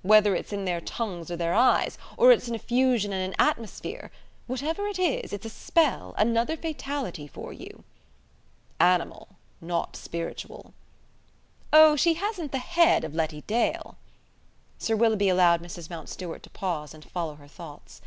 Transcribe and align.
Whether 0.00 0.34
it's 0.34 0.54
in 0.54 0.64
their 0.64 0.80
tongues 0.80 1.30
or 1.30 1.36
their 1.36 1.52
eyes, 1.52 1.98
or 2.16 2.32
it's 2.32 2.48
an 2.48 2.54
effusion 2.54 3.12
and 3.12 3.22
an 3.22 3.36
atmosphere 3.38 4.10
whatever 4.46 4.86
it 4.86 4.98
is, 4.98 5.34
it's 5.34 5.44
a 5.44 5.50
spell, 5.50 6.14
another 6.16 6.56
fatality 6.56 7.26
for 7.26 7.52
you!" 7.52 7.84
"Animal; 8.80 9.28
not 9.60 9.94
spiritual!" 9.94 10.72
"Oh, 11.74 11.94
she 11.94 12.14
hasn't 12.14 12.52
the 12.52 12.56
head 12.58 13.04
of 13.04 13.14
Letty 13.14 13.42
Dale." 13.42 13.98
Sir 14.78 14.96
Willoughby 14.96 15.28
allowed 15.28 15.60
Mrs. 15.62 15.90
Mountstuart 15.90 16.42
to 16.44 16.48
pause 16.48 16.94
and 16.94 17.04
follow 17.04 17.34
her 17.34 17.46
thoughts. 17.46 18.00